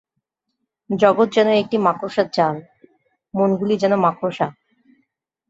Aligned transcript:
জগৎ 0.89 1.27
যেন 1.33 1.47
একটি 1.53 1.77
মাকড়সার 1.77 2.27
জাল, 2.33 2.55
মনগুলি 3.33 3.75
যেন 3.77 3.93
মাকড়সা। 3.95 4.47